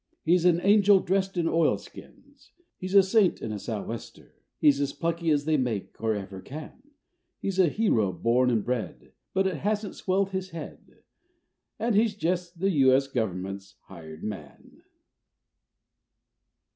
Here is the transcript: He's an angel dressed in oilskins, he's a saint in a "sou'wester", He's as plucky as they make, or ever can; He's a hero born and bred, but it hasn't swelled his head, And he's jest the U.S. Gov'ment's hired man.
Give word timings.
He's 0.23 0.45
an 0.45 0.59
angel 0.61 0.99
dressed 0.99 1.37
in 1.37 1.47
oilskins, 1.47 2.53
he's 2.79 2.95
a 2.95 3.03
saint 3.03 3.39
in 3.39 3.51
a 3.51 3.59
"sou'wester", 3.59 4.33
He's 4.57 4.81
as 4.81 4.93
plucky 4.93 5.29
as 5.29 5.45
they 5.45 5.57
make, 5.57 6.01
or 6.01 6.15
ever 6.15 6.41
can; 6.41 6.81
He's 7.39 7.59
a 7.59 7.67
hero 7.69 8.11
born 8.11 8.49
and 8.49 8.65
bred, 8.65 9.11
but 9.35 9.45
it 9.45 9.57
hasn't 9.57 9.93
swelled 9.93 10.31
his 10.31 10.49
head, 10.49 11.03
And 11.77 11.93
he's 11.93 12.15
jest 12.15 12.59
the 12.59 12.71
U.S. 12.71 13.07
Gov'ment's 13.07 13.75
hired 13.89 14.23
man. 14.23 14.81